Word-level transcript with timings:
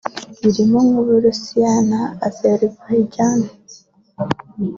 birimo 0.41 0.77
nk’u 0.87 1.01
Burusiya 1.07 1.73
na 1.89 2.01
Azerbaijan 2.27 3.39